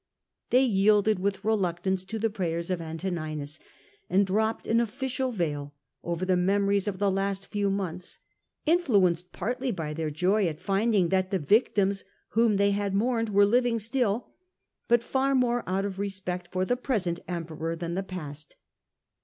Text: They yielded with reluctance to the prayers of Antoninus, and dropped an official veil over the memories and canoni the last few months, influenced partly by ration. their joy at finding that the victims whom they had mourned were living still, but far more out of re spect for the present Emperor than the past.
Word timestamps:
They 0.49 0.63
yielded 0.63 1.19
with 1.19 1.45
reluctance 1.45 2.03
to 2.05 2.17
the 2.17 2.31
prayers 2.31 2.71
of 2.71 2.81
Antoninus, 2.81 3.59
and 4.09 4.25
dropped 4.25 4.65
an 4.65 4.79
official 4.79 5.31
veil 5.31 5.75
over 6.03 6.25
the 6.25 6.35
memories 6.35 6.87
and 6.87 6.95
canoni 6.97 7.11
the 7.11 7.15
last 7.15 7.45
few 7.45 7.69
months, 7.69 8.17
influenced 8.65 9.31
partly 9.31 9.69
by 9.71 9.89
ration. 9.89 9.97
their 9.97 10.09
joy 10.09 10.47
at 10.47 10.59
finding 10.59 11.09
that 11.09 11.29
the 11.29 11.37
victims 11.37 12.03
whom 12.29 12.57
they 12.57 12.71
had 12.71 12.95
mourned 12.95 13.29
were 13.29 13.45
living 13.45 13.77
still, 13.77 14.29
but 14.87 15.03
far 15.03 15.35
more 15.35 15.63
out 15.69 15.85
of 15.85 15.99
re 15.99 16.09
spect 16.09 16.51
for 16.51 16.65
the 16.65 16.75
present 16.75 17.19
Emperor 17.27 17.75
than 17.75 17.93
the 17.93 18.01
past. 18.01 18.55